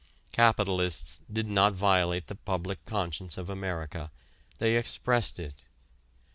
[0.31, 4.09] Capitalists did not violate the public conscience of America;
[4.57, 5.63] they expressed it.